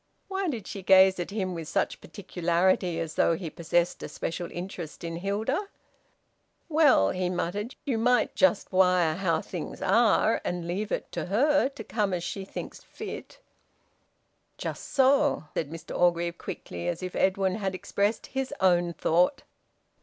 [0.29, 4.49] Why did she gaze at him with such particularity, as though he possessed a special
[4.51, 5.67] interest in Hilda?
[6.67, 7.75] "Well" he muttered.
[7.85, 12.23] "You might just wire how things are, and leave it to her to come as
[12.23, 13.41] she thinks fit."
[14.57, 19.43] "Just so," said Mr Orgreave quickly, as if Edwin had expressed his own thought.